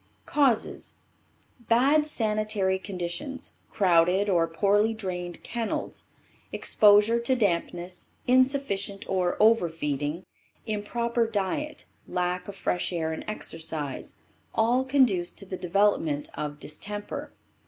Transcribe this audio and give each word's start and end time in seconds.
CAUSES 0.25 0.95
Bad 1.69 2.07
sanitary 2.07 2.79
conditions, 2.79 3.51
crowded 3.69 4.29
or 4.29 4.47
poorly 4.47 4.95
drained 4.95 5.43
kennels, 5.43 6.05
exposure 6.51 7.19
to 7.19 7.35
dampness, 7.35 8.07
insufficient 8.25 9.07
or 9.07 9.37
over 9.39 9.69
feeding, 9.69 10.25
improper 10.65 11.27
diet, 11.27 11.85
lack 12.07 12.47
of 12.47 12.55
fresh 12.55 12.91
air 12.91 13.13
and 13.13 13.23
exercise, 13.27 14.15
all 14.55 14.83
conduce 14.83 15.31
to 15.33 15.45
the 15.45 15.55
development 15.55 16.29
of 16.33 16.59
distemper. 16.59 17.31